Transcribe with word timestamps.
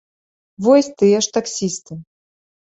Вось 0.67 0.89
тыя 1.03 1.21
ж 1.27 1.37
таксісты. 1.37 1.93